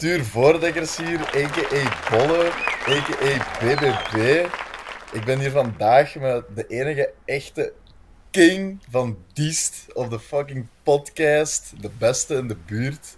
[0.00, 2.10] Arthur Voordekkers hier, a.k.a.
[2.10, 2.50] Bolle,
[2.88, 3.58] a.k.a.
[3.60, 4.46] BBB.
[5.12, 7.72] Ik ben hier vandaag met de enige echte
[8.30, 11.72] king van Diest op de fucking podcast.
[11.80, 13.16] De beste in de buurt.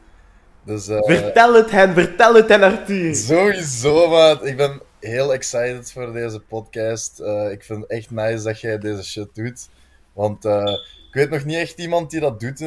[0.65, 3.15] Dus, eh, Vertel het hen, vertel het hen, Arthur.
[3.15, 4.47] Sowieso, maat.
[4.47, 7.21] Ik ben heel excited voor deze podcast.
[7.21, 9.69] Eh, ik vind het echt nice dat jij deze shit doet.
[10.13, 10.73] Want eh,
[11.09, 12.61] ik weet nog niet echt iemand die dat doet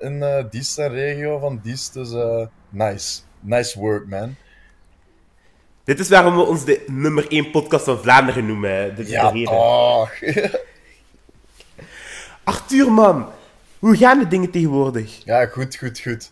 [0.00, 1.94] in Diest en regio van Diest.
[1.94, 2.10] Dus
[2.70, 3.20] nice.
[3.42, 4.34] Nice work, man.
[5.84, 8.94] Dit is waarom we ons de nummer 1 podcast van Vlaanderen noemen.
[8.96, 9.52] Dit is Ja, de reden.
[9.52, 10.12] toch.
[12.44, 13.26] Arthur, man.
[13.78, 15.24] Hoe gaan de dingen tegenwoordig?
[15.24, 16.30] ja, goed, goed, goed.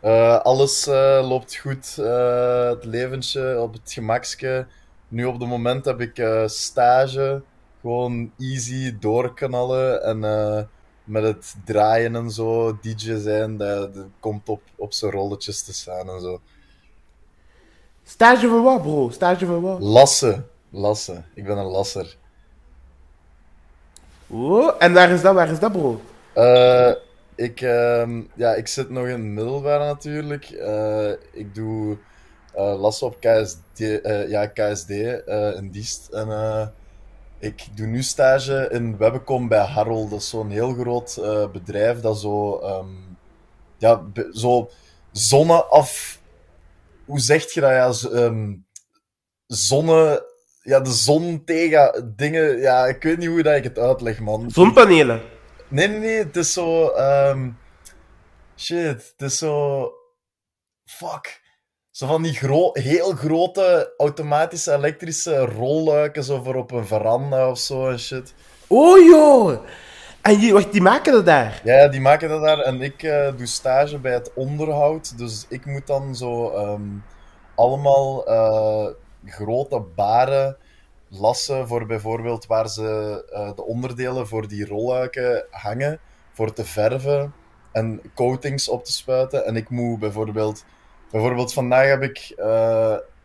[0.00, 1.96] Eh, alles eh, loopt goed.
[1.98, 4.66] eh, het leventje op het gemakske.
[5.08, 7.42] Nu op het moment heb ik stage.
[7.80, 10.02] Gewoon easy doorknallen.
[10.02, 10.18] En
[11.04, 15.72] met het draaien en zo, DJ zijn, dat, dat komt op, op zijn rolletjes te
[15.74, 16.40] staan en zo.
[18.08, 19.10] Stage van wat, bro?
[19.10, 19.80] Stage van wat?
[19.80, 20.46] Lassen.
[20.70, 21.24] Lassen.
[21.34, 22.16] Ik ben een lasser.
[24.26, 26.00] Oh, en waar is dat, waar is dat, bro?
[26.32, 26.92] Eh,
[27.34, 30.44] ik, ehm, ja, ik zit nog in het middelbaar natuurlijk.
[30.44, 31.96] Eh, ik doe
[32.52, 33.78] eh lassen op KSD,
[34.28, 34.90] ja, KSD
[35.56, 36.08] in Diest.
[36.08, 36.72] En
[37.38, 40.10] ik doe nu stage in Webcom bij Harold.
[40.10, 41.20] Dat is zo'n heel groot
[41.52, 42.86] bedrijf dat zo, ehm,
[43.78, 44.70] ja, zo
[45.12, 46.18] zonneaf...
[47.08, 47.70] Hoe zeg je dat?
[48.00, 48.54] Ja, ehm,
[49.46, 50.26] zonne...
[50.62, 52.58] Ja, de zon tegen dingen...
[52.58, 54.50] Ja, ik weet niet hoe dat ik het uitleg, man.
[54.50, 55.22] Zonpanelen.
[55.68, 56.88] Nee, nee, nee, het is zo.
[56.88, 57.50] ehm,
[58.56, 59.92] shit, het is zo.
[60.84, 61.40] Fuck.
[61.90, 67.58] Zo van die gro heel grote automatische elektrische rolluiken, zo voor op een veranda of
[67.58, 68.34] zo en shit.
[68.66, 69.58] Oh, joh.
[70.22, 71.60] En je, wacht, die maken dat daar?
[71.64, 75.18] Ja, die maken dat daar en ik eh, doe stage bij het onderhoud.
[75.18, 76.82] Dus ik moet dan zo ehm,
[77.54, 78.86] allemaal eh,
[79.24, 80.56] grote baren
[81.08, 86.00] lassen voor bijvoorbeeld waar ze eh, de onderdelen voor die rolluiken hangen,
[86.32, 87.32] voor te verven
[87.72, 89.44] en coatings op te spuiten.
[89.46, 90.64] En ik moet bijvoorbeeld,
[91.10, 92.34] bijvoorbeeld vandaag heb ik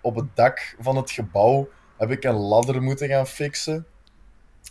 [0.01, 1.67] op het dak van het gebouw
[1.97, 3.85] heb ik een ladder moeten gaan fixen.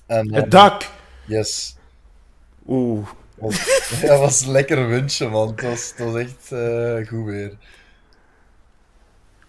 [0.06, 0.90] En, Het dak.
[1.26, 1.76] yes.
[2.68, 3.06] Oeh.
[4.00, 5.48] Dat was een lekker windje, man.
[5.48, 7.56] Het was, het was echt eh, goed weer.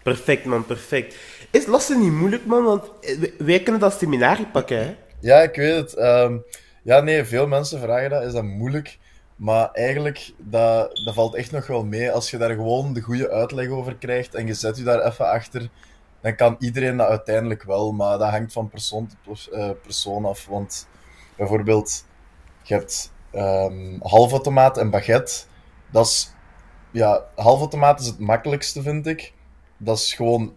[0.02, 1.16] Perfect, man, perfect.
[1.50, 2.64] Is lassen niet moeilijk, man?
[2.64, 4.96] Want eh, wij- kunnen dat seminarie pakken, hè?
[5.20, 5.94] Ja, ik weet het.
[5.94, 6.36] Ehm,
[6.82, 8.22] ja, nee, veel mensen vragen dat.
[8.22, 8.98] Is dat moeilijk?
[9.36, 12.10] Maar eigenlijk, dat, dat valt echt nog wel mee.
[12.10, 15.30] Als je daar gewoon de goede uitleg over krijgt en je zet je daar even
[15.30, 15.68] achter,
[16.20, 17.92] dan kan iedereen dat uiteindelijk wel.
[17.92, 20.46] Maar dat hangt van persoon tot eh, persoon af.
[20.46, 20.86] Want
[21.36, 22.04] bijvoorbeeld,
[22.64, 25.44] je hebt ehm halfautomaat en baguette.
[25.90, 26.32] Dat is,
[26.90, 29.32] ja, halfautomaat is het makkelijkste, vind ik.
[29.76, 30.54] Dat is gewoon,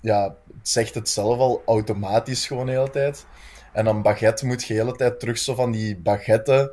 [0.00, 0.22] ja,
[0.58, 3.26] het zegt het zelf al, automatisch gewoon de hele tijd.
[3.72, 6.70] En dan baguette moet je de hele tijd terug zo van die baguetten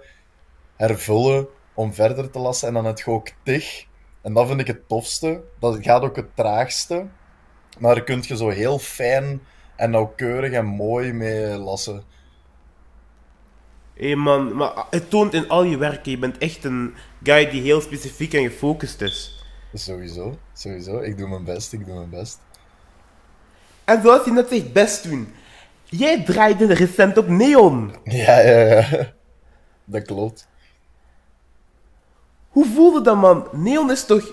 [0.75, 2.67] hervullen om verder te lassen.
[2.67, 3.85] En dan heb je ook tig.
[4.21, 5.43] En dat vind ik het tofste.
[5.59, 7.07] Dat gaat ook het traagste.
[7.79, 9.41] Maar daar kun je zo heel fijn
[9.75, 12.03] en nauwkeurig en mooi mee lassen.
[13.93, 16.11] Hé, man, maar het toont in al je werken.
[16.11, 16.93] Je bent echt een
[17.23, 19.43] guy die heel specifiek en gefocust is.
[19.73, 20.99] Sowieso, sowieso.
[20.99, 22.39] Ik doe mijn best, ik doe mijn best.
[23.83, 25.33] En zoals je net zegt, best doen.
[25.83, 27.95] Jij draaide recent op Neon.
[28.03, 29.13] Ja, ja, ja.
[29.85, 30.47] Dat klopt.
[32.49, 33.47] Hoe voelde dat, man?
[33.51, 34.31] Neon is toch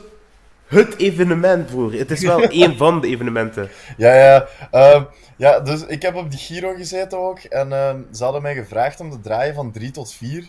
[0.71, 1.93] het evenement voor.
[1.93, 3.71] Het is wel één van de evenementen.
[3.97, 4.47] Ja, ja.
[4.71, 5.05] Ehm,
[5.37, 7.39] ja, dus ik heb op die Giro gezeten ook.
[7.39, 10.49] En ehm, ze hadden mij gevraagd om te draaien van 3 tot 4.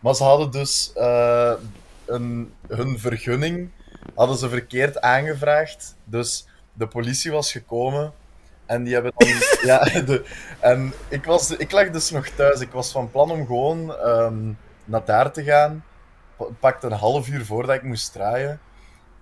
[0.00, 1.52] Maar ze hadden dus eh,
[2.06, 3.70] een, hun vergunning
[4.14, 5.96] hadden ze verkeerd aangevraagd.
[6.04, 8.12] Dus de politie was gekomen.
[8.66, 9.28] En die hebben dan...
[9.70, 10.24] ja, de,
[10.60, 12.60] en ik, was, ik lag dus nog thuis.
[12.60, 14.52] Ik was van plan om gewoon ehm,
[14.84, 15.84] naar daar te gaan.
[16.60, 18.60] Pakte een half uur voordat ik moest draaien.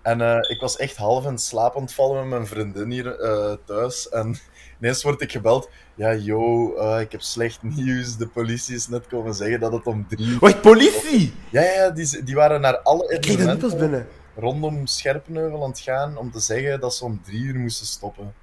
[0.08, 3.20] En eh, ik was echt half in slaap aan het vallen met mijn vriendin hier
[3.20, 4.08] eh, thuis.
[4.08, 4.36] En
[4.80, 5.70] ineens word ik gebeld.
[5.94, 8.16] Ja, yo, eh, ik heb slecht nieuws.
[8.16, 10.38] De politie is net komen zeggen dat het om drie.
[10.38, 11.34] Wacht, politie!
[11.50, 14.06] Ja, ja, die, die waren naar alle evenementen binnen.
[14.36, 18.34] rondom Scherpenheuvel aan het gaan om te zeggen dat ze om drie uur moesten stoppen.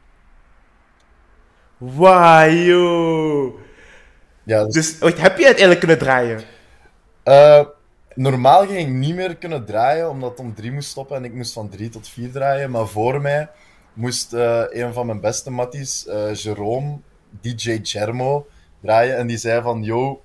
[1.77, 3.59] Wauw, yo.
[4.43, 6.41] Ja, dus, Dus, wacht, heb je uiteindelijk kunnen draaien?
[8.15, 11.33] Normaal ging ik niet meer kunnen draaien, omdat het om drie moest stoppen en ik
[11.33, 12.71] moest van drie tot vier draaien.
[12.71, 13.49] Maar voor mij
[13.93, 16.97] moest eh, een van mijn beste matties, eh Jerome,
[17.41, 18.47] DJ Germo,
[18.81, 19.17] draaien.
[19.17, 20.21] En die zei van, yo,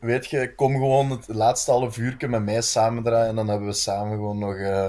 [0.00, 3.28] weet je, kom gewoon het laatste half uur met mij samen draaien.
[3.28, 4.86] En dan hebben we samen gewoon nog eh,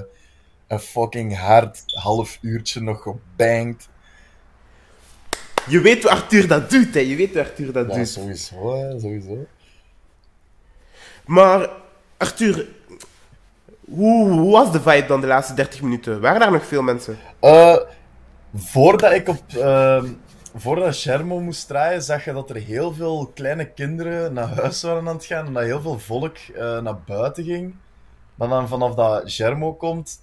[0.67, 3.89] een fucking hard half uurtje nog gebanged.
[5.67, 6.99] Je weet hoe Arthur dat doet, hè.
[6.99, 8.07] Je weet hoe Arthur dat Ja, doet.
[8.09, 9.45] sowieso, hè, sowieso.
[11.25, 11.69] Maar,
[12.21, 12.67] Arthur,
[13.85, 16.21] hoe, hoe was de vibe dan de laatste 30 minuten?
[16.21, 17.17] Waren daar nog veel mensen?
[17.39, 17.77] Eh,
[18.55, 19.41] voordat ik op...
[19.49, 20.07] ehm,
[20.55, 25.07] voordat Shermo moest draaien, zag je dat er heel veel kleine kinderen naar huis waren
[25.07, 27.75] aan het gaan en dat heel veel volk eh, naar buiten ging.
[28.35, 30.19] Maar dan vanaf dat Germo komt,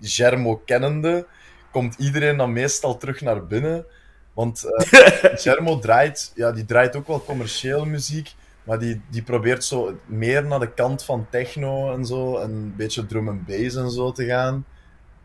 [0.00, 1.26] Germo kennende,
[1.70, 3.84] komt iedereen dan meestal terug naar binnen.
[4.32, 5.10] Want eh
[5.42, 8.34] Germo draait, ja, die draait ook wel commerciële muziek,
[8.66, 12.76] maar die, die probeert zo meer naar de kant van techno en zo, en een
[12.76, 14.64] beetje drum en bass en zo te gaan.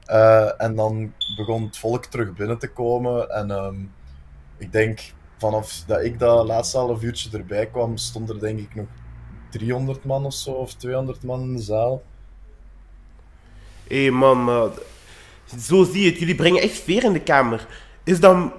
[0.06, 3.30] Eh, en dan begon het volk terug binnen te komen.
[3.30, 3.76] En ehm,
[4.58, 5.00] ik denk,
[5.38, 8.88] vanaf dat ik dat laatste half uurtje erbij kwam, stond er denk ik nog
[9.50, 12.04] 300 man of zo, of 200 man in de zaal.
[13.88, 14.70] Hé man, maar
[15.60, 16.20] zo zie je het.
[16.20, 17.68] Jullie brengen echt sfeer in de kamer.
[18.04, 18.54] Is dan...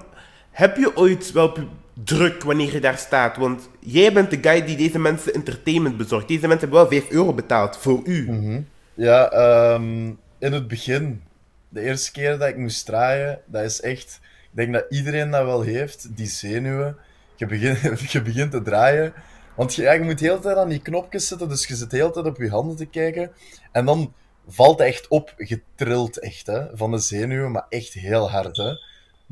[0.51, 1.53] Heb je ooit wel
[1.93, 3.37] druk wanneer je daar staat?
[3.37, 6.27] Want jij bent de guy die deze mensen entertainment bezorgt.
[6.27, 8.27] Deze mensen hebben wel 5 euro betaald voor u.
[8.93, 10.07] Ja, ehm,
[10.39, 11.21] in het begin,
[11.69, 14.19] de eerste keer dat ik moest draaien, dat is echt...
[14.23, 16.97] Ik denk dat iedereen dat wel heeft, die zenuwen.
[17.35, 19.13] Je begint, je begint te draaien.
[19.55, 22.11] Want je, je moet de tijd aan die knopjes zitten, dus je zit de hele
[22.11, 23.31] tijd op je handen te kijken.
[23.71, 24.13] En dan
[24.47, 28.71] valt het echt op, getrild echt, hè, van de zenuwen, maar echt heel hard, hè.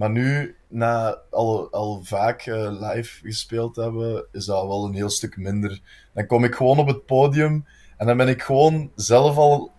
[0.02, 5.10] Maar nu, na al, al vaak eh, live gespeeld hebben, is dat wel een heel
[5.10, 5.80] stuk minder.
[6.14, 7.66] Dan kom ik gewoon op het podium
[7.98, 9.72] en dan ben ik gewoon zelf al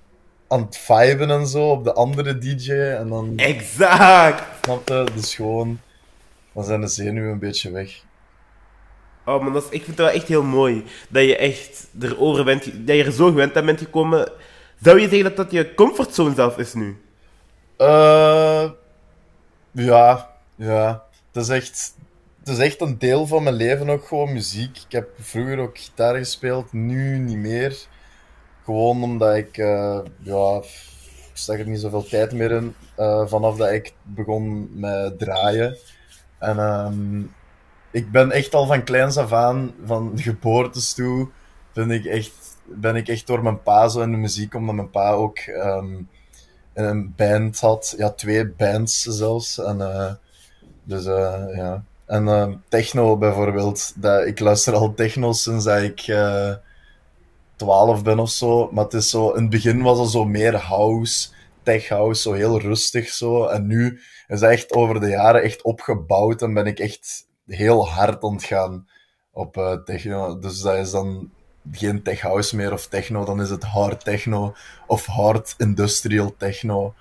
[0.48, 2.72] aan het viben en zo op de andere DJ.
[2.72, 4.42] En dan, Exact!
[4.64, 5.80] snap je, dus gewoon,
[6.52, 8.04] dan zijn de zenuwen een beetje weg.
[9.24, 10.84] Oh man, dat is, ik vind het wel echt heel mooi.
[11.08, 14.32] Dat je echt erover bent, dat je er zo gewend aan bent gekomen.
[14.82, 16.96] Zou je zeggen dat dat je comfortzone zelf is nu?
[17.76, 18.70] Eh,
[19.72, 21.04] ja, ja.
[21.32, 21.94] Het is, echt,
[22.38, 24.76] het is echt een deel van mijn leven ook gewoon muziek.
[24.78, 27.86] Ik heb vroeger ook gitaar gespeeld, nu niet meer.
[28.64, 32.74] Gewoon omdat ik, eh, ja, ik stak er niet zoveel tijd meer in.
[32.96, 35.76] eh, vanaf dat ik begon met draaien.
[36.38, 37.22] En ehm,
[37.90, 41.30] ik ben echt al van kleins af aan, van geboortes toe,
[41.72, 42.32] ben ik echt,
[42.64, 45.94] ben ik echt door mijn pa zo in de muziek, omdat mijn pa ook ehm,
[46.74, 47.94] een band had.
[47.96, 49.58] Ja, twee bands zelfs.
[49.58, 50.12] En, eh,
[50.84, 51.84] dus eh, ja.
[52.06, 53.92] En eh, techno bijvoorbeeld.
[53.96, 56.00] Dat, ik luister al techno sinds dat ik
[57.56, 58.68] 12 ben of zo.
[58.72, 61.28] Maar het is zo, in het begin was het zo meer house,
[61.62, 63.46] tech house, zo heel rustig zo.
[63.46, 67.88] En nu is dat echt over de jaren echt opgebouwd en ben ik echt heel
[67.88, 68.88] hard aan het gaan
[69.32, 70.38] op techno.
[70.38, 71.30] Dus dat is dan
[71.70, 74.54] geen tech house meer of techno, dan is het hard techno
[74.86, 76.94] of hard industrial techno.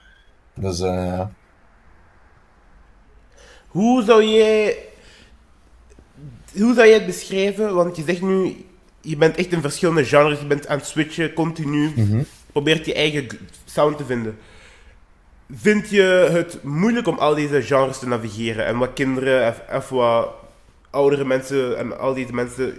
[0.53, 1.31] Dus ja.
[3.67, 4.77] Hoe zou jij...
[6.53, 7.73] Hoe zou jij het beschrijven?
[7.75, 8.65] Want je zegt nu,
[9.01, 11.93] je bent echt in verschillende genres, je bent aan het switchen, continu.
[12.51, 13.27] Probeert je eigen
[13.65, 14.37] sound te vinden.
[15.51, 18.65] Vind je het moeilijk om al deze genres te navigeren?
[18.65, 20.29] En wat kinderen of, of wat
[20.89, 22.77] oudere mensen en al deze mensen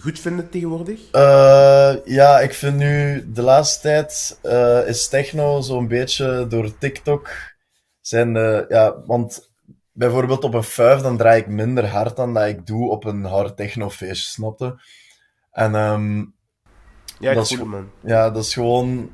[0.00, 1.10] goed vinden tegenwoordig?
[1.10, 7.30] Eh, ja, ik vind nu de laatste tijd eh, is techno zo'n beetje door TikTok
[8.00, 9.50] zijn, eh, ja, want
[9.92, 13.24] bijvoorbeeld op een fuif dan draai ik minder hard dan dat ik doe op een
[13.24, 14.80] hard techno feestje, snapte?
[15.50, 16.24] En ehm,
[17.18, 17.90] Ja, Dat is man.
[18.00, 19.10] ja, dat is gewoon.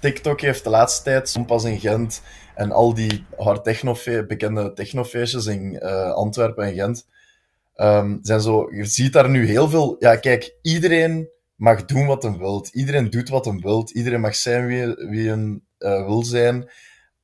[0.00, 2.22] TikTok heeft de laatste tijd, Sompas in Gent
[2.54, 5.80] en al die hard technofe bekende technofeestjes in
[6.14, 7.06] Antwerpen en Gent,
[7.74, 8.74] ehm, zijn zo.
[8.74, 9.96] Je ziet daar nu heel veel.
[9.98, 12.68] Ja, kijk, iedereen mag doen wat hij wilt.
[12.68, 13.90] Iedereen doet wat hij wilt.
[13.90, 16.70] Iedereen mag zijn wie, wie hij eh, wil zijn.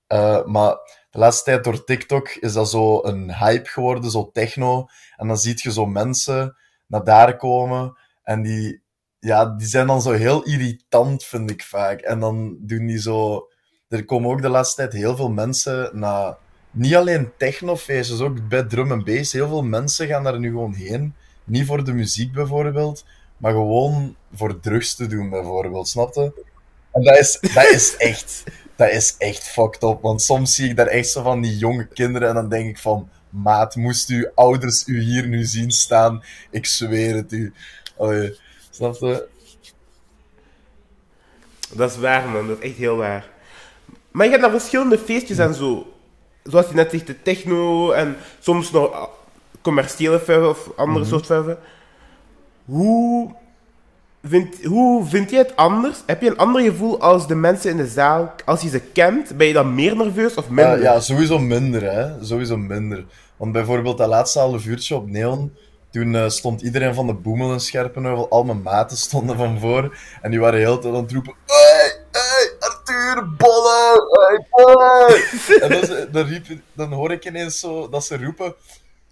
[0.07, 0.77] Eh, maar
[1.11, 4.87] de laatste tijd door TikTok is dat zo een hype geworden, zo techno.
[5.17, 8.83] En dan zie je zo mensen naar daar komen en die,
[9.19, 12.01] ja, die zijn dan zo heel irritant, vind ik vaak.
[12.01, 13.49] En dan doen die zo...
[13.89, 16.37] Er komen ook de laatste tijd heel veel mensen naar...
[16.71, 19.33] Niet alleen technofeestjes, ook bij drum en bass.
[19.33, 21.15] Heel veel mensen gaan daar nu gewoon heen.
[21.45, 23.05] Niet voor de muziek bijvoorbeeld,
[23.37, 26.45] maar gewoon voor drugs te doen bijvoorbeeld, snap je?
[26.93, 28.45] En dat is, dat is echt...
[28.77, 31.87] Dat is echt fucked up, want soms zie ik daar echt zo van die jonge
[31.87, 33.09] kinderen en dan denk ik van...
[33.31, 36.23] Maat, moest uw ouders u hier nu zien staan?
[36.51, 37.53] Ik zweer het u.
[37.97, 38.39] Allee,
[38.71, 39.29] snap je?
[41.73, 42.49] Dat is waar, man.
[42.49, 43.29] Dat is echt heel waar.
[44.11, 45.95] Maar je hebt naar verschillende feestjes en zo.
[46.43, 49.03] Zoals je net zegt, de techno en soms nog ah,
[49.63, 51.59] commerciële vuiven of andere soort vuiven.
[52.65, 53.35] Hoe
[54.23, 56.03] vind, hoe vind je het anders?
[56.07, 58.35] Heb je een ander gevoel als de mensen in de zaal?
[58.45, 60.83] Als je ze kent, ben je dan meer nerveus of minder?
[60.83, 62.25] Ja, sowieso minder, hè.
[62.25, 63.05] Sowieso minder.
[63.37, 65.53] Want bijvoorbeeld dat laatste half uurtje op Neon,
[65.91, 69.97] toen uh, stond iedereen van de Boemel en Scherpenheuvel, al mijn maten stonden van voor,
[70.23, 71.35] en die waren heel tijd aan het roepen,
[72.91, 75.61] Arthur, Bolle, hey, Bolle!
[75.63, 78.55] en dan, dan, riep, dan hoor ik ineens zo dat ze roepen,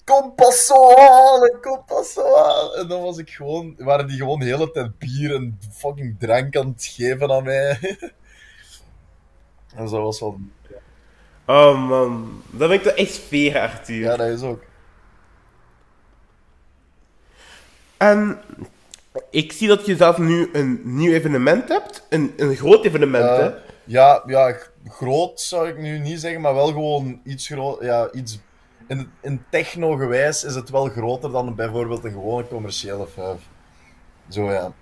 [0.05, 2.79] kom pas zo halen, kom pas zo halen.
[2.79, 6.57] En dan was ik gewoon, waren die gewoon de hele tijd bier en fucking drank
[6.57, 7.79] aan het geven aan mij.
[9.77, 10.39] en zo was wel...
[11.47, 13.97] Oh man, dat vind ik toch echt fair, Arthur.
[13.97, 14.63] Ja, dat is ook.
[17.97, 18.41] En
[19.31, 22.07] ik zie dat je zelf nu een nieuw evenement hebt.
[22.09, 23.68] Een, een groot evenement, hè?
[23.89, 27.83] Ja, ja, groot zou ik nu niet zeggen, maar wel gewoon iets groot.
[27.83, 28.39] Ja, iets.
[28.89, 33.41] In, in techno-gewijs is het wel groter dan bijvoorbeeld een gewone commerciële vijf.
[34.29, 34.73] Zo ja.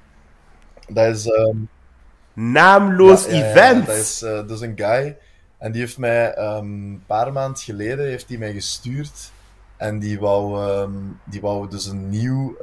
[0.89, 1.27] Dat is.
[1.27, 1.69] Um...
[2.33, 3.87] Naamloos ja, ja, event!
[3.87, 5.17] Dat is uh, dus een guy.
[5.59, 9.31] En die heeft mij um, een paar maanden geleden heeft hij mij gestuurd.
[9.77, 12.57] En die wou, um, die wou dus een nieuw.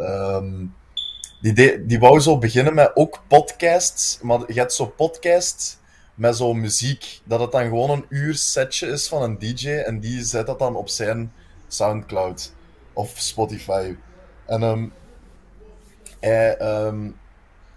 [1.41, 4.19] Die, de, die wou zo beginnen met ook podcasts.
[4.21, 5.77] Maar je hebt zo podcasts
[6.15, 7.21] met zo muziek.
[7.23, 9.69] Dat het dan gewoon een uur setje is van een DJ.
[9.69, 11.33] En die zet dat dan op zijn
[11.67, 12.53] Soundcloud
[12.93, 13.95] of Spotify.
[14.45, 14.93] En um,
[16.19, 16.57] hij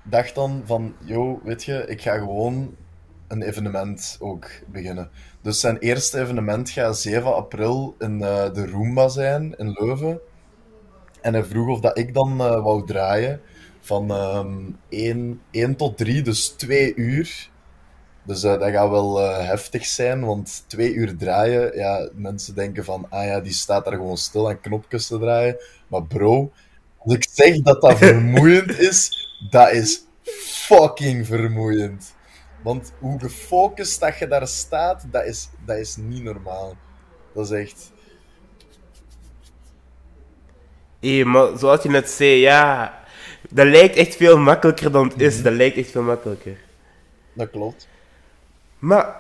[0.03, 2.77] dacht dan van: Yo, weet je, ik ga gewoon
[3.29, 5.11] een evenement ook beginnen.
[5.41, 10.21] Dus zijn eerste evenement gaat 7 april in uh, de Roomba zijn in Leuven.
[11.21, 13.41] En hij vroeg of dat ik dan uh, wou draaien
[13.81, 17.51] van um, 1, 1 tot 3, dus 2 uur.
[18.27, 23.07] Dus uh, dat gaat wel heftig zijn, want 2 uur draaien, ja, mensen denken van,
[23.11, 25.57] ah ja, die staat daar gewoon stil aan knopjes te draaien.
[25.87, 26.53] Maar bro,
[26.99, 30.05] als ik zeg dat dat vermoeiend is, dat is
[30.67, 32.15] fucking vermoeiend.
[32.63, 36.77] Want hoe gefocust dat je daar staat, dat is, dat is niet normaal.
[37.35, 37.93] Dat is echt.
[41.01, 42.95] Hé, maar zoals je net zei, ja.
[43.51, 45.29] Dat lijkt echt veel makkelijker dan het is.
[45.29, 45.43] Mm -hmm.
[45.43, 46.57] Dat lijkt echt veel makkelijker.
[47.33, 47.89] Dat klopt.
[48.79, 49.17] Maar,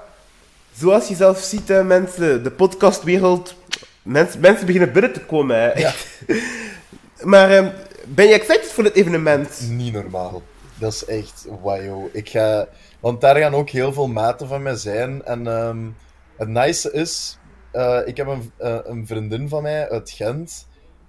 [0.72, 3.54] zoals je zelf ziet, hè, mensen, de podcastwereld.
[4.02, 5.56] Mensen, mensen beginnen binnen te komen.
[5.56, 5.72] Hè.
[5.72, 5.92] Ja.
[7.32, 7.72] maar, um,
[8.06, 9.68] ben je excited voor dit evenement?
[9.70, 10.42] Niet normaal.
[10.78, 12.08] Dat is echt wow.
[12.12, 12.68] Ik ga.
[13.00, 15.24] Want daar gaan ook heel veel maten van mij zijn.
[15.24, 15.96] En um,
[16.36, 17.38] het nice is,
[17.72, 20.68] uh, ik heb een, uh, een, vriendin van mij uit Gent,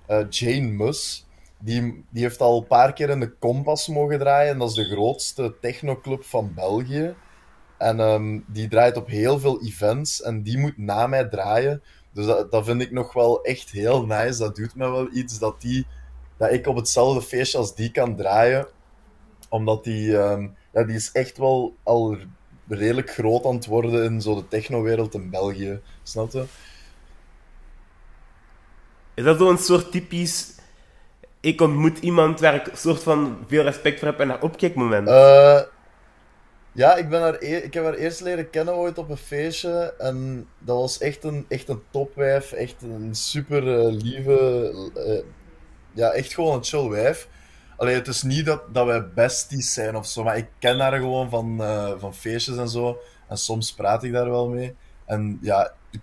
[0.10, 1.26] uh, Jane Mus.
[1.60, 4.52] Die, die heeft al een paar keer in de Kompas mogen draaien.
[4.52, 7.16] En dat is de grootste technoclub van België.
[7.78, 10.22] En um, die draait op heel veel events.
[10.22, 11.82] En die moet na mij draaien.
[12.12, 14.40] Dus dat, dat vind ik nog wel echt heel nice.
[14.40, 15.88] Dat doet me wel iets dat, die,
[16.38, 18.68] dat ik op hetzelfde feestje als die kan draaien.
[19.50, 20.18] Omdat die...
[20.18, 22.18] Um, ja, die is echt wel al
[22.68, 25.80] redelijk groot aan het worden in zo de technowereld in België.
[26.04, 26.46] Snap je?
[29.14, 30.56] Is dat zo'n soort typisch...
[31.40, 35.08] Ik ontmoet iemand waar ik soort van veel respect voor heb en naar opkijk moment?
[35.08, 35.62] Uh,
[36.78, 39.94] ja, ik, ben haar e ik heb haar eerst leren kennen ooit op een feestje.
[39.98, 42.52] En dat was echt een, echt een topwijf.
[42.52, 44.72] Echt een super uh, lieve...
[44.96, 45.24] Uh,
[45.94, 47.28] ja, echt gewoon een chill wijf.
[47.78, 50.98] Allee, het is niet dat, dat wij besties zijn of zo, maar ik ken haar
[50.98, 53.00] gewoon van, uh, van feestjes en zo.
[53.30, 54.76] En soms praat ik daar wel mee.
[55.06, 56.02] En ja, ik,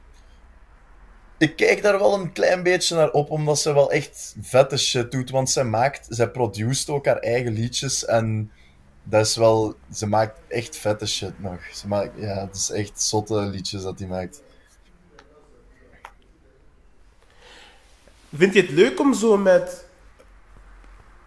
[1.38, 5.12] ik kijk daar wel een klein beetje naar op, omdat ze wel echt vette shit
[5.12, 5.30] doet.
[5.30, 8.50] Want zij maakt, zij produceert ook haar eigen liedjes en
[9.04, 11.58] dat is wel, ze maakt echt vette shit nog.
[11.72, 14.42] Ze maakt, ja, het is echt zotte liedjes dat hij maakt.
[18.36, 19.84] Vind je het leuk om zo met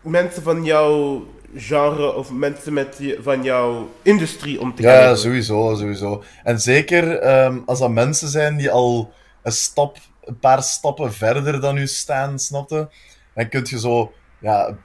[0.02, 5.10] mensen van jouw genre of mensen met van jouw industrie om te ja, kijken?
[5.10, 6.24] Ja, sowieso, sowieso.
[6.44, 11.62] En zeker um, als dat mensen zijn die al een, stap, een paar stappen verder
[11.62, 12.90] dan u staan, snapte?
[13.34, 14.78] Dan kun je zo, ja,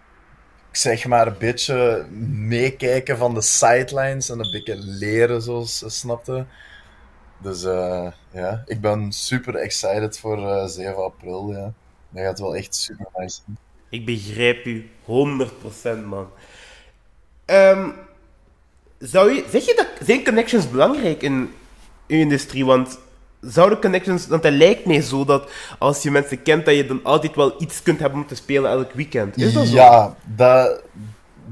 [0.72, 6.46] zeg maar een beetje meekijken van de sidelines en een beetje leren, zoals snapte.
[7.38, 11.52] Dus uh, ja, ik ben super excited voor uh, 7 april.
[11.52, 11.72] Ja.
[12.08, 13.58] Dat gaat wel echt super nice zijn.
[13.88, 16.28] Ik begrijp u 100% man.
[17.46, 17.94] Um,
[18.98, 21.54] zou je, zeg je dat zijn connections belangrijk in
[22.06, 22.64] uw industrie?
[22.64, 22.98] Want
[23.42, 27.00] zouden connections, want het lijkt mij zo dat als je mensen kent, dat je dan
[27.02, 29.36] altijd wel iets kunt hebben om te spelen elk weekend.
[29.36, 29.74] Is dat zo?
[29.74, 30.82] Ja, dat,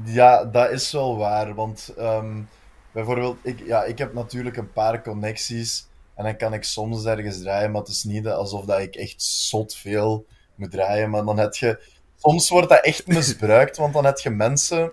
[0.05, 1.55] ja, dat is wel waar.
[1.55, 2.49] Want um,
[2.91, 7.41] bijvoorbeeld, ik, ja, ik heb natuurlijk een paar connecties en dan kan ik soms ergens
[7.41, 11.09] draaien, maar het is niet alsof dat ik echt zot veel moet draaien.
[11.09, 11.79] Maar dan heb je
[12.17, 14.91] soms wordt dat echt misbruikt, want dan heb je mensen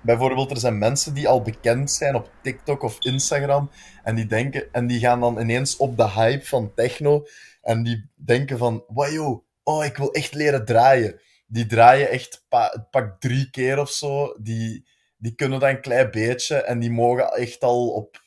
[0.00, 3.70] bijvoorbeeld, er zijn mensen die al bekend zijn op TikTok of Instagram.
[4.02, 7.26] En die, denken, en die gaan dan ineens op de hype van techno.
[7.62, 11.20] En die denken van, wow, oh, ik wil echt leren draaien.
[11.46, 14.34] Die draaien echt pa pak drie keer of zo.
[14.40, 14.86] Die,
[15.16, 16.56] die kunnen dat een klein beetje.
[16.56, 18.22] En die mogen echt al op,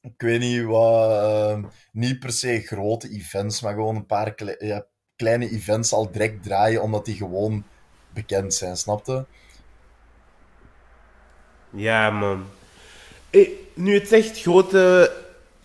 [0.00, 4.34] ik weet niet wat, uh, niet per se grote events, maar gewoon een paar
[5.16, 7.64] kleine events al direct draaien, omdat die gewoon
[8.12, 9.26] bekend zijn, snapte?
[11.70, 12.44] Ja, man.
[13.30, 15.12] Hey, nu het zegt grote,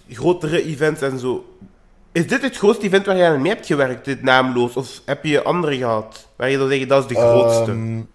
[0.09, 1.57] grotere events en zo.
[2.11, 4.75] Is dit het grootste event waar je aan mee hebt gewerkt, dit naamloos?
[4.75, 6.29] Of heb je andere gehad?
[6.35, 7.71] Waar je dan zeggen, dat is de grootste?
[7.71, 8.09] Um,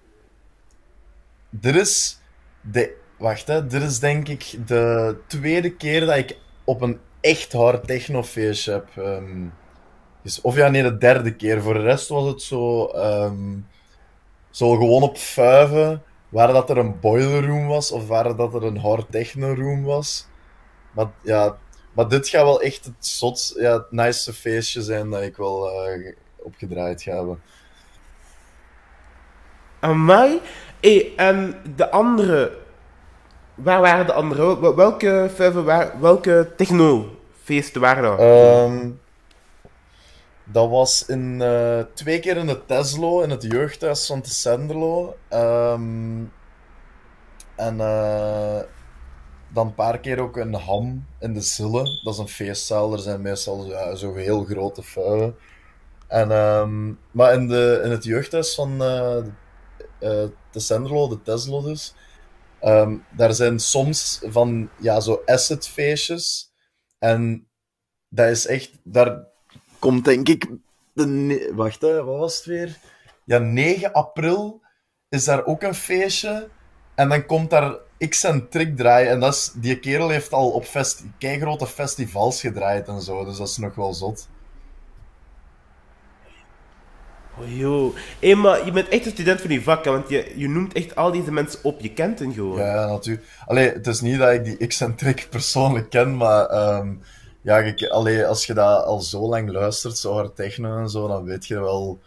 [1.51, 2.19] dit is
[2.61, 2.97] de...
[3.17, 3.67] Wacht, hè.
[3.67, 8.89] Dit is denk ik de tweede keer dat ik op een echt hard technofeestje heb.
[8.97, 9.53] Um,
[10.23, 11.63] dus, of ja, nee, de derde keer.
[11.63, 12.91] Voor de rest was het zo...
[12.95, 13.67] Um,
[14.51, 18.65] zo gewoon op vuiven waar dat er een boiler room was of waar dat er
[18.65, 20.27] een hard techno room was.
[20.93, 21.57] Maar ja,
[21.93, 25.89] maar dit gaat wel echt het zot, ja, het nice feestje zijn dat ik wel
[25.89, 27.43] uh, opgedraaid ga hebben.
[29.81, 30.41] Amai.
[30.81, 32.59] Hey, en de andere...
[33.55, 34.75] Waar waren de andere?
[34.75, 35.31] Welke
[35.65, 36.01] waren...
[36.01, 38.21] Welke technofeesten waren dat?
[38.21, 39.01] Um,
[40.53, 45.17] dat was in, uh, twee keer in de Teslo, in het jeugdhuis van de Senderlo.
[45.31, 46.33] Um,
[47.57, 48.61] en uh,
[49.53, 52.01] dan een paar keer ook een ham in de Zille.
[52.03, 55.37] Dat is een feestzaal, er zijn meestal ja, zo heel grote vuilen.
[56.07, 59.23] En, um, maar in, de, in het jeugdhuis van uh,
[60.51, 61.95] de Senderlo, de Teslo dus,
[62.63, 66.53] um, daar zijn soms van ja, zo assetfeestjes.
[66.99, 67.49] En
[68.09, 69.27] dat is echt, daar
[69.79, 70.47] komt denk ik,
[70.93, 72.79] de, wacht hè, wat was het weer?
[73.25, 74.61] Ja, 9 april
[75.09, 76.49] is daar ook een feestje.
[76.95, 77.77] En dan komt daar
[78.09, 79.11] X-Centric draaien.
[79.11, 83.25] En dat is, die kerel heeft al op fest, grote festivals gedraaid en zo.
[83.25, 84.29] Dus dat is nog wel zot.
[87.41, 87.97] Oh joh.
[88.21, 90.97] Hey, maar je bent echt een student van die vak, want je, je noemt echt
[90.97, 91.81] al deze mensen op.
[91.81, 92.59] Je kent hen gewoon.
[92.59, 93.27] Ja, natuurlijk.
[93.47, 96.77] Allee, het is niet dat ik die X-Centric persoonlijk ken, maar...
[96.79, 97.03] Um,
[97.49, 97.85] ja, ik,
[98.25, 101.61] als je dat al zo lang luistert, zo hard techno en zo, dan weet je
[101.61, 101.99] wel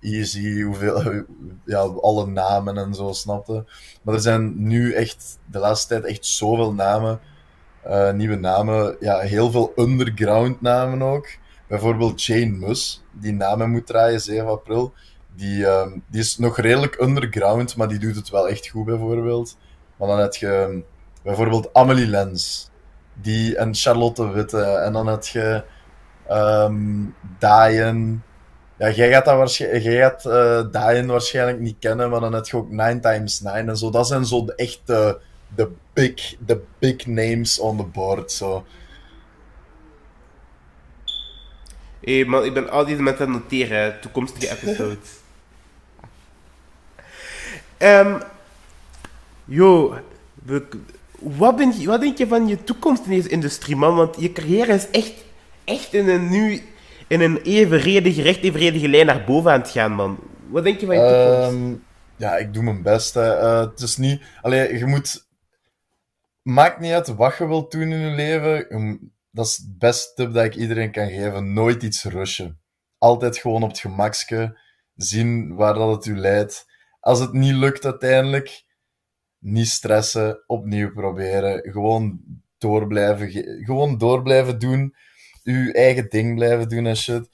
[0.00, 1.24] easy hoeveel,
[1.64, 3.64] ja, alle namen en zo, snapte.
[4.02, 7.20] Maar er zijn nu echt, de laatste tijd, echt zoveel namen,
[7.86, 11.28] uh, nieuwe namen, ja, heel veel underground namen ook.
[11.68, 14.92] Bijvoorbeeld Jane Mus, die namen moet draaien, 7 april.
[15.36, 19.56] Die, uh, die is nog redelijk underground, maar die doet het wel echt goed, bijvoorbeeld.
[19.96, 20.82] Maar dan heb je
[21.22, 22.70] bijvoorbeeld Amelie Lens
[23.20, 24.62] die, en Charlotte Witte.
[24.62, 25.62] En dan heb je
[26.30, 28.16] um, Diane.
[28.78, 32.46] Ja, jij gaat, dat waarschijnlijk, jij gaat uh, Diane waarschijnlijk niet kennen, maar dan heb
[32.46, 33.90] je ook 9 times 9 en zo.
[33.90, 35.20] Dat zijn zo de echte
[35.54, 38.32] de big, de big names on the board.
[38.32, 38.66] Zo.
[42.00, 45.08] Hé, hey, man, ik ben al deze mensen aan het noteren, toekomstige episodes.
[47.78, 48.22] um,
[49.58, 49.98] yo,
[50.34, 50.66] we,
[51.20, 53.96] wat, ben je, wat denk je van je toekomst in deze industrie, man?
[53.96, 55.12] Want je carrière is echt,
[55.64, 56.62] echt in een, nu
[57.08, 60.18] in een evenredige, recht evenredige lijn naar boven aan het gaan, man.
[60.48, 61.52] Wat denk je van je toekomst?
[61.52, 61.84] Um,
[62.16, 63.16] ja, ik doe mijn best.
[63.16, 64.22] Uh, het is niet...
[64.42, 65.28] Allee, je moet...
[66.42, 69.12] Maakt niet uit wat je wilt doen in je leven.
[69.30, 71.52] Dat is het beste tip dat ik iedereen kan geven.
[71.52, 72.60] Nooit iets rushen.
[72.98, 74.58] Altijd gewoon op het gemakske.
[74.94, 76.66] Zien waar dat het u leidt.
[77.00, 78.64] Als het niet lukt uiteindelijk
[79.46, 81.70] niet stressen, opnieuw proberen.
[81.70, 82.20] Gewoon
[82.58, 83.30] door blijven,
[83.64, 84.94] gewoon door blijven doen.
[85.44, 87.28] Uw eigen ding blijven doen en shit.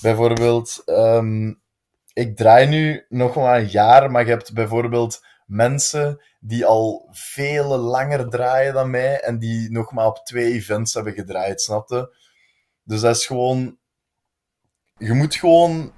[0.00, 1.60] Bijvoorbeeld, um,
[2.12, 7.78] ik draai nu nog maar een jaar, maar je hebt bijvoorbeeld mensen die al veel
[7.78, 12.16] langer draaien dan mij en die nog maar op twee events hebben gedraaid, snapte?
[12.82, 13.78] Dus dat is gewoon.
[14.96, 15.92] Je moet gewoon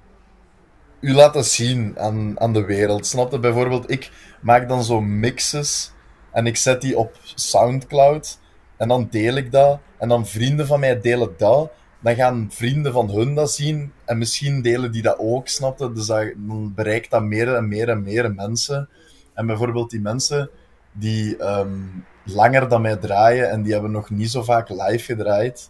[1.03, 3.05] u laten zien aan, aan de wereld.
[3.05, 3.39] Snap je?
[3.39, 4.11] Bijvoorbeeld, ik
[4.41, 5.91] maak dan zo mixes
[6.31, 8.39] en ik zet die op Soundcloud
[8.77, 9.79] en dan deel ik dat.
[9.97, 11.71] En dan vrienden van mij delen dat.
[11.99, 15.91] Dan gaan vrienden van hun dat zien en misschien delen die dat ook, snap je?
[15.91, 18.89] Dus dat, dan bereikt dat meer en meer en meer mensen.
[19.33, 20.49] En bijvoorbeeld die mensen
[20.91, 25.69] die um, langer dan mij draaien en die hebben nog niet zo vaak live gedraaid,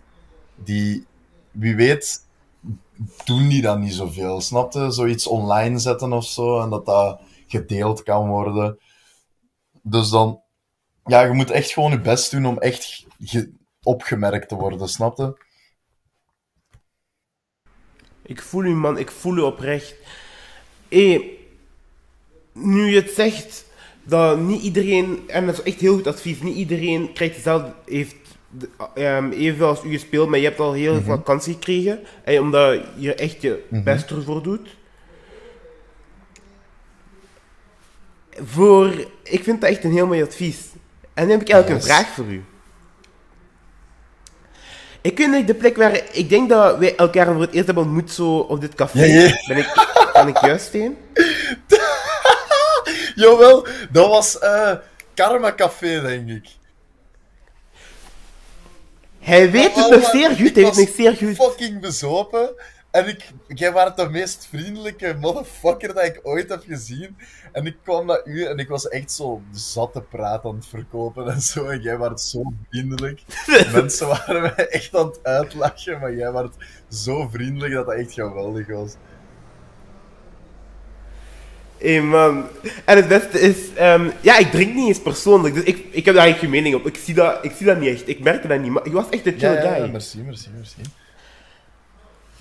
[0.55, 1.05] die,
[1.51, 2.22] wie weet,
[3.25, 4.41] doen die dan niet zoveel.
[4.41, 4.91] Snapte?
[4.91, 8.79] Zoiets online zetten of zo en dat dat gedeeld kan worden.
[9.81, 10.41] Dus dan,
[11.05, 13.05] ja, je moet echt gewoon je best doen om echt
[13.83, 15.37] opgemerkt te worden, snapte?
[18.21, 19.95] Ik voel u, man, ik voel u oprecht.
[20.87, 21.37] Hé,
[22.53, 23.65] nu je het zegt,
[24.03, 28.15] dat niet iedereen, en dat is echt heel goed advies, niet iedereen krijgt dezelfde, heeft
[28.93, 31.99] evenveel als u gespeeld, maar je hebt al heel veel kansen gekregen.
[32.23, 34.67] En omdat je echt je best ervoor doet.
[38.43, 40.57] Voor, ik vind dat echt een heel mooi advies.
[41.13, 41.89] En nu heb ik eigenlijk Yes.
[41.91, 42.43] een vraag voor u.
[45.01, 47.83] Ik weet niet de plek waar, ik denk dat wij elkaar voor het eerst hebben
[47.83, 49.03] ontmoet zo op dit café.
[49.05, 49.41] Ja, ja.
[49.47, 50.97] Ben ik, kan ik juist heen?
[53.15, 54.71] Jawel, dat was eh
[55.13, 56.45] Karma Café, denk ik.
[59.23, 61.35] Hij weet het Oh, nog zeer goed, hij weet nog zeer goed.
[61.35, 62.49] fucking bezopen.
[62.91, 67.17] En ik, jij was de meest vriendelijke motherfucker dat ik ooit heb gezien.
[67.51, 70.65] En ik kwam naar u en ik was echt zo zat te praten aan het
[70.65, 71.65] verkopen en zo.
[71.67, 73.21] En jij was zo vriendelijk.
[73.73, 76.49] Mensen waren mij echt aan het uitlachen, maar jij was
[76.89, 78.93] zo vriendelijk dat dat echt geweldig was.
[81.83, 82.47] Hé man.
[82.85, 86.15] En het beste is, ehm, ja, ik drink niet eens persoonlijk, dus ik, ik heb
[86.15, 86.87] daar eigenlijk geen mening op.
[86.87, 89.09] Ik zie, dat, ik zie dat niet echt, ik merk dat niet, maar je was
[89.09, 89.83] echt een chill Ja, ja, guy.
[89.83, 90.75] ja, merci, merci, merci.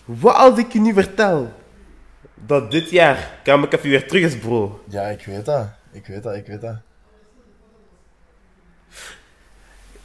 [0.05, 1.53] Wat als ik je nu vertel
[2.35, 4.81] dat dit jaar Kamer Café weer terug is, bro?
[4.89, 5.67] Ja, ik weet dat.
[5.93, 6.77] Ik weet dat, ik weet dat.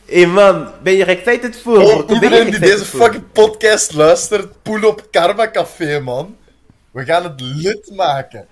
[0.05, 1.77] Hé man, ben je er excited voor?
[1.81, 2.99] Oh, er iedereen die deze voor?
[3.01, 6.37] fucking podcast luistert, poel op Karma Café, man.
[6.91, 8.47] We gaan het lid maken.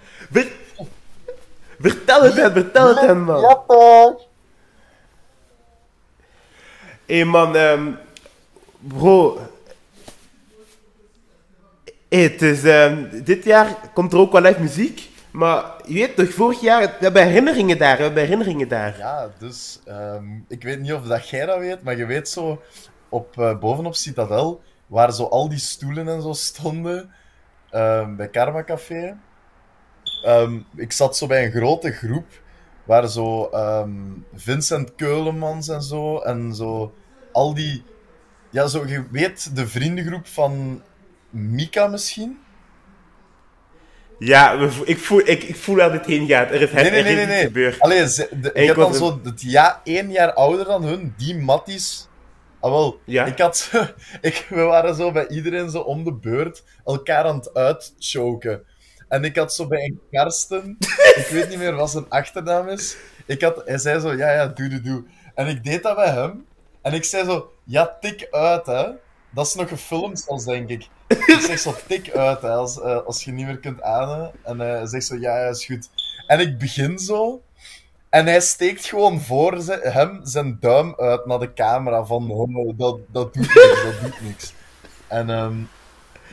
[1.79, 3.41] Vertel het hen, vertel het hen, man.
[3.41, 4.27] Ja, toch?
[7.05, 7.91] Hé man, ehm,
[8.79, 9.39] bro.
[12.09, 15.09] Hé, het is, ehm, dit jaar komt er ook wel live muziek.
[15.31, 18.97] Maar je weet toch, vorig jaar, we hebben herinneringen daar, we hebben herinneringen daar.
[18.97, 22.61] Ja, dus ehm, ik weet niet of dat jij dat weet, maar je weet zo
[23.09, 27.11] op, eh, bovenop Citadel, waar zo al die stoelen en zo stonden,
[27.69, 29.17] ehm, bij Karma Café.
[30.23, 32.25] Ehm, ik zat zo bij een grote groep,
[32.83, 33.91] waar zo ehm,
[34.35, 36.93] Vincent Keulemans en zo, en zo
[37.31, 37.83] al die...
[38.49, 40.81] Ja, zo, je weet de vriendengroep van
[41.29, 42.39] Mika misschien?
[44.19, 44.51] Ja,
[44.85, 46.51] ik voel, ik, ik voel waar dit heen gaat.
[46.51, 47.25] Er is, Nee, nee, nee, nee.
[47.25, 47.43] nee.
[47.43, 47.79] gebeurd.
[47.79, 51.13] Allee, ze, de, Ik was dan een- zo het ja, één jaar ouder dan hun,
[51.17, 52.07] die matties.
[52.59, 53.25] Ah, wel, Ja.
[53.25, 53.71] ik had
[54.21, 58.63] ik, we waren zo bij iedereen zo om de beurt elkaar aan het uitchoken.
[59.15, 60.77] En ik had zo bij een Karsten,
[61.21, 62.97] ik weet niet meer wat zijn achternaam is.
[63.25, 65.03] Ik had, hij zei zo, ja, ja, doe, doe, doe.
[65.35, 66.45] En ik deed dat bij hem.
[66.81, 68.85] En ik zei zo, ja, tik uit, hè.
[69.29, 70.87] Dat is nog gefilmd zelfs, denk ik.
[71.07, 74.31] Ik zeg zo, tik uit, hè, als, eh, als je niet meer kunt ademen.
[74.43, 75.89] En hij zegt zo, ja, ja, is goed.
[76.27, 77.41] En ik begin zo.
[78.09, 82.77] En hij steekt gewoon voor ze- hem zijn duim uit naar de camera van, oh,
[82.77, 84.53] dat, dat doet niks, dat doet niks.
[85.07, 85.55] En ehm,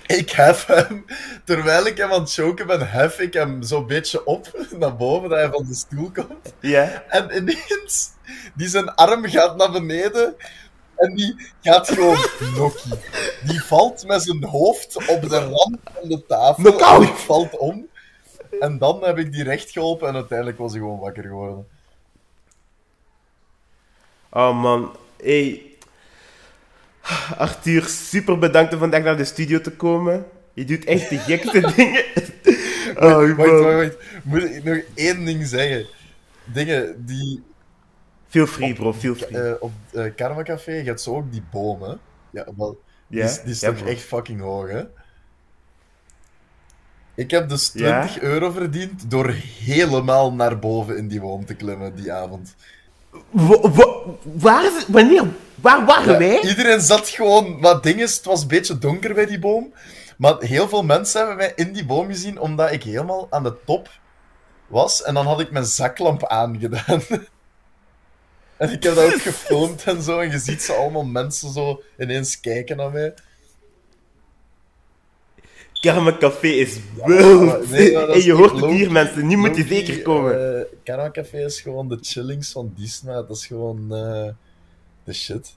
[0.06, 1.04] ik hef hem,
[1.44, 5.28] terwijl ik hem aan het choken ben, hef ik hem zo'n beetje op naar boven,
[5.28, 6.54] dat hij van de stoel komt.
[6.60, 7.04] Ja.
[7.08, 8.10] En ineens,
[8.54, 10.36] die zijn arm gaat naar beneden
[10.96, 12.26] en die gaat gewoon
[12.56, 12.98] nokkie.
[13.44, 17.00] Die valt met zijn hoofd op de rand van de tafel Knock-out.
[17.00, 17.86] en die valt om.
[18.60, 21.66] En dan heb ik die recht geholpen en uiteindelijk was hij gewoon wakker geworden.
[24.30, 25.71] Oh man, hey.
[27.38, 30.24] Arthur, super bedankt om vandaag naar de studio te komen.
[30.54, 32.04] Je doet echt de gekste dingen.
[32.96, 33.96] Oh, wacht.
[34.22, 35.86] Moet ik nog één ding zeggen?
[36.44, 37.42] Dingen die
[38.28, 39.38] Feel free, bro, feel free.
[39.42, 41.98] eh, op eh Karma Café, hebt zo ook die bomen.
[42.30, 43.24] Ja, wel, die, Ja?
[43.24, 44.82] is, die is toch echt fucking hoog, hè?
[47.14, 48.00] Ik heb dus Ja?
[48.00, 49.28] 20 euro verdiend door
[49.64, 52.54] helemaal naar boven in die boom te klimmen die avond.
[53.30, 54.70] Wa- wa- waar?
[54.88, 55.24] Wanneer?
[55.54, 56.40] Waar waren Ja, wij?
[56.40, 57.64] iedereen zat gewoon...
[57.64, 59.72] Het ding is, het was een beetje donker bij die boom.
[60.16, 63.54] Maar heel veel mensen hebben mij in die boom gezien, omdat ik helemaal aan de
[63.64, 63.90] top
[64.66, 65.02] was.
[65.02, 67.02] En dan had ik mijn zaklamp aangedaan.
[68.56, 70.18] en ik heb dat ook gefilmd en zo.
[70.20, 73.14] En je ziet ze allemaal mensen zo ineens kijken naar mij.
[75.82, 77.70] Karma Café is wild.
[77.70, 79.26] nee, en je hoort het hier, mensen.
[79.26, 80.58] Nu moet je zeker komen.
[80.58, 83.14] eh, Karma Café is gewoon de chillings van Disney.
[83.14, 84.28] Dat is gewoon eh,
[85.04, 85.54] de shit.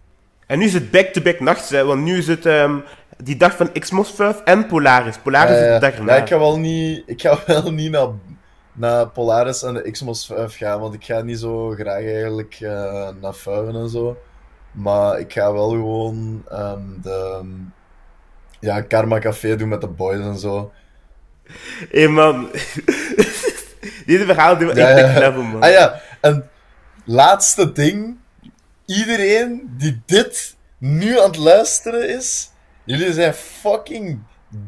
[0.48, 2.80] En nu is het back-to-back nachts, hè, want nu is het ehm,
[3.24, 5.18] die dag van Xmos 5 en Polaris.
[5.18, 6.16] Polaris is de dag ja, erna.
[6.16, 8.08] ik ga wel niet, ik ga wel niet naar,
[8.74, 13.10] naar Polaris en de Xmos 5 gaan, want ik ga niet zo graag eigenlijk eh,
[13.22, 14.18] naar Fuiven en zo.
[14.72, 17.42] Maar ik ga wel gewoon ehm, de
[18.60, 20.72] ja, Karma Café doen met de boys en zo.
[21.90, 22.52] Hé man,
[24.06, 25.30] deze verhaal doen we Ja, echt ja.
[25.30, 25.62] man.
[25.62, 26.50] Ah ja, en
[27.06, 28.18] laatste ding.
[28.86, 32.50] Iedereen die dit nu aan het luisteren is,
[32.84, 34.20] jullie zijn fucking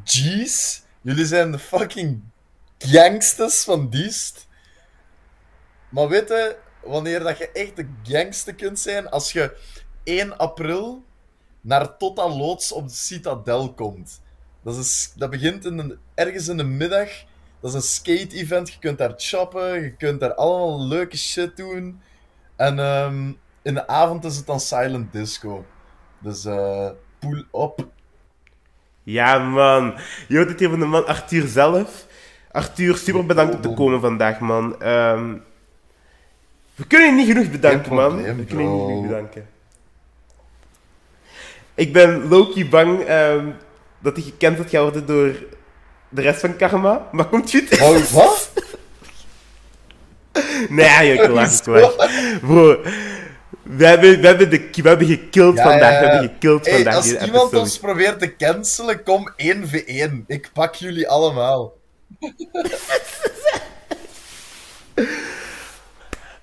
[0.04, 0.82] G's.
[1.02, 2.22] Jullie zijn de fucking
[2.78, 4.48] gangsters van Diest.
[5.90, 9.56] Maar weet je, wanneer dat je echt de gangste kunt zijn, als je
[10.04, 11.04] 1 april
[11.68, 14.22] naar Total Loods op de Citadel komt.
[14.62, 17.10] Dat, is, dat begint in een, ergens in de middag.
[17.60, 18.74] Dat is een skate-event.
[18.74, 22.02] Je kunt daar choppen, je kunt daar allemaal leuke shit doen.
[22.56, 25.66] En ehm, in de avond is het dan silent disco.
[26.20, 27.88] Dus eh pull op.
[29.04, 29.96] Ja, man.
[30.28, 32.08] Je hoort het hier van de man Arthur zelf.
[32.52, 34.82] Arthur, super bedankt om te komen vandaag, man.
[34.82, 35.36] Ehm,
[36.76, 38.16] we kunnen je niet genoeg bedanken, man.
[38.16, 39.56] We kunnen je niet genoeg bedanken.
[41.78, 43.46] Ik ben Loki bang ehm,
[44.00, 45.36] dat hij gecanceld gaat worden door
[46.10, 47.08] de rest van Karma.
[47.12, 47.82] Maar komt goed?
[47.82, 48.50] Oh, wat?
[50.70, 51.64] Nee, ik lach.
[52.42, 52.82] Bro,
[53.64, 55.92] we hebben, we hebben, de, we hebben gekild Ja, vandaag.
[55.94, 56.12] ja, We ja.
[56.12, 56.96] hebben gekild Hey, vandaag.
[56.96, 57.60] als iemand episode.
[57.60, 60.26] ons probeert te cancelen, kom 1v1.
[60.28, 61.74] Ik pak jullie allemaal.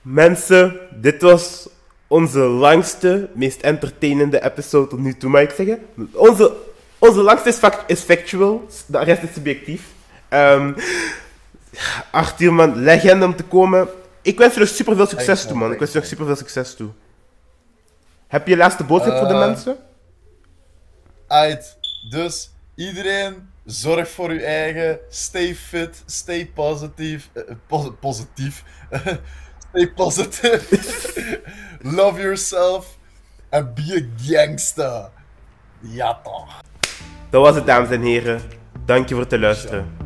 [0.02, 1.68] Mensen, dit was
[2.14, 5.78] onze langste, meest entertainende episode tot nu toe, mag ik zeggen.
[6.12, 6.52] Onze,
[6.98, 9.82] onze langste is, fact- is factual, de rest is subjectief.
[10.28, 10.72] Ehm
[12.10, 13.88] Arthur, man, legende om te komen.
[14.22, 15.72] Ik wens je nog super veel succes toe, man.
[15.72, 16.88] Ik wens je nog super veel succes toe.
[18.28, 19.76] Heb je laatste boodschap voor de Eh, mensen?
[21.28, 21.76] Uit.
[22.10, 24.98] Dus iedereen, zorg voor uw eigen.
[25.08, 27.28] Stay fit, stay positief.
[27.32, 28.64] eh, pos- positief.
[29.70, 30.60] stay positive.
[31.84, 32.98] Love yourself.
[33.50, 35.10] And be a gangster.
[35.80, 36.60] Ja toch.
[37.30, 38.40] Dat was het, dames en heren.
[38.84, 40.03] Dank je voor het luisteren.